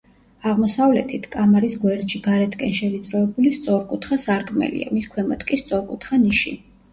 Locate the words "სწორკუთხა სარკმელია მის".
3.59-5.11